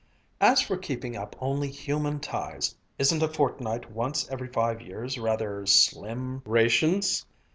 [0.39, 5.63] "As for keeping up only human ties, isn't a fortnight once every five years rather
[5.67, 7.23] slim rations?"